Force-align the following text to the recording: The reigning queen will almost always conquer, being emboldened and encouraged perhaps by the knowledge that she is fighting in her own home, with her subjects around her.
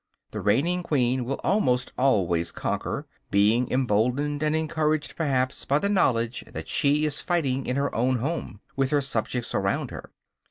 The 0.31 0.41
reigning 0.41 0.81
queen 0.81 1.25
will 1.25 1.39
almost 1.43 1.91
always 1.95 2.51
conquer, 2.51 3.05
being 3.29 3.69
emboldened 3.71 4.41
and 4.41 4.55
encouraged 4.55 5.15
perhaps 5.15 5.63
by 5.63 5.77
the 5.77 5.89
knowledge 5.89 6.43
that 6.47 6.67
she 6.67 7.05
is 7.05 7.21
fighting 7.21 7.67
in 7.67 7.75
her 7.75 7.93
own 7.93 8.15
home, 8.15 8.61
with 8.75 8.89
her 8.89 9.01
subjects 9.01 9.53
around 9.53 9.91
her. 9.91 10.11